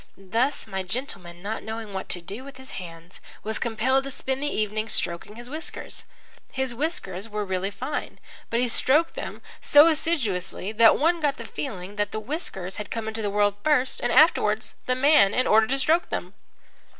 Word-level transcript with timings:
Thus, 0.17 0.65
my 0.65 0.81
gentleman, 0.81 1.43
not 1.43 1.61
knowing 1.61 1.93
what 1.93 2.09
to 2.09 2.21
do 2.21 2.43
with 2.43 2.57
his 2.57 2.71
hands, 2.71 3.19
was 3.43 3.59
compelled 3.59 4.03
to 4.05 4.09
spend 4.09 4.41
the 4.41 4.47
evening 4.47 4.89
stroking 4.89 5.35
his 5.35 5.47
whiskers. 5.47 6.05
His 6.51 6.73
whiskers 6.73 7.29
were 7.29 7.45
really 7.45 7.69
fine, 7.69 8.19
but 8.49 8.59
he 8.59 8.67
stroked 8.67 9.13
them 9.13 9.43
so 9.61 9.85
assiduously 9.89 10.71
that 10.71 10.97
one 10.97 11.19
got 11.19 11.37
the 11.37 11.45
feeling 11.45 11.97
that 11.97 12.11
the 12.13 12.19
whiskers 12.19 12.77
had 12.77 12.89
come 12.89 13.07
into 13.07 13.21
the 13.21 13.29
world 13.29 13.53
first 13.63 14.01
and 14.01 14.11
afterwards 14.11 14.73
the 14.87 14.95
man 14.95 15.35
in 15.35 15.45
order 15.45 15.67
to 15.67 15.77
stroke 15.77 16.09
them. 16.09 16.33